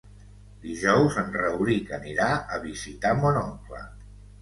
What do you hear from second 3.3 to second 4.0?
oncle.